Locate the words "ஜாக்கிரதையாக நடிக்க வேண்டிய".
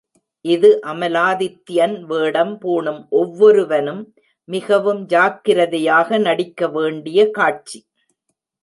5.05-7.29